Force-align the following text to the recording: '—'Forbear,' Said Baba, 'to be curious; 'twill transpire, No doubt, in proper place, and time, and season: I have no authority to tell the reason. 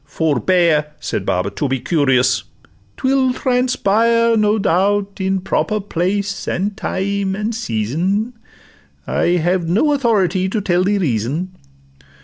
'—'Forbear,' 0.03 0.93
Said 0.99 1.27
Baba, 1.27 1.51
'to 1.51 1.67
be 1.67 1.79
curious; 1.79 2.45
'twill 2.97 3.33
transpire, 3.35 4.35
No 4.35 4.57
doubt, 4.57 5.19
in 5.21 5.41
proper 5.41 5.79
place, 5.79 6.47
and 6.47 6.75
time, 6.75 7.35
and 7.35 7.53
season: 7.53 8.33
I 9.05 9.37
have 9.37 9.69
no 9.69 9.93
authority 9.93 10.49
to 10.49 10.59
tell 10.59 10.83
the 10.85 10.97
reason. 10.97 11.55